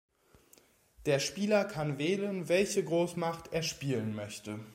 Der 1.05 1.19
Spieler 1.19 1.63
kann 1.63 1.99
wählen, 1.99 2.49
welche 2.49 2.83
Großmacht 2.83 3.53
er 3.53 3.61
spielen 3.61 4.15
möchte. 4.15 4.59